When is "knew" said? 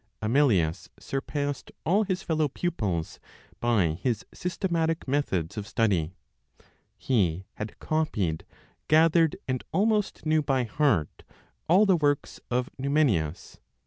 10.25-10.41